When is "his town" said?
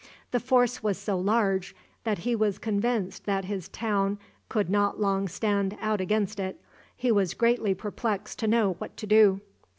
3.45-4.17